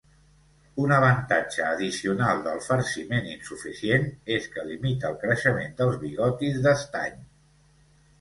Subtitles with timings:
[0.83, 7.21] Un avantatge addicional del farciment insuficient és que limita el creixement dels bigotis d'estany.